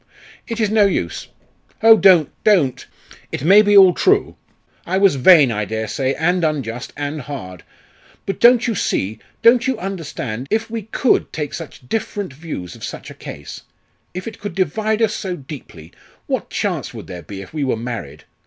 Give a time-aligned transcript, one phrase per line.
[0.47, 1.27] "It is no use!
[1.83, 2.87] Oh, don't don't!
[3.31, 4.35] It may be all true.
[4.83, 7.61] I was vain, I dare say, and unjust, and hard.
[8.25, 12.83] But don't you see don't you understand if we could take such different views of
[12.83, 13.61] such a case
[14.15, 15.93] if it could divide us so deeply
[16.25, 18.23] what chance would there be if we were married?